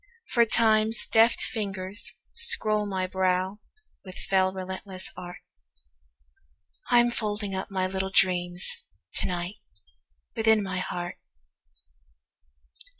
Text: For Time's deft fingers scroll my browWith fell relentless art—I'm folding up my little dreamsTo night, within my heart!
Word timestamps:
For 0.25 0.45
Time's 0.47 1.05
deft 1.05 1.41
fingers 1.41 2.13
scroll 2.33 2.87
my 2.87 3.05
browWith 3.05 4.15
fell 4.27 4.51
relentless 4.51 5.11
art—I'm 6.89 7.11
folding 7.11 7.53
up 7.53 7.69
my 7.69 7.85
little 7.85 8.11
dreamsTo 8.11 9.25
night, 9.25 9.57
within 10.35 10.63
my 10.63 10.79
heart! 10.79 11.19